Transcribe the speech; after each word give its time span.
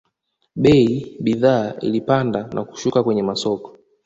bei 0.63 0.81
bidhaa 1.23 1.75
ilipanda 1.81 2.49
na 2.53 2.63
kushuka 2.63 3.03
kwenye 3.03 3.23
masoko 3.23 3.77